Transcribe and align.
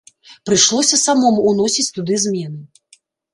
Прыйшлося 0.49 0.99
самому 1.01 1.41
ўносіць 1.51 1.87
туды 1.99 2.19
змены. 2.25 2.61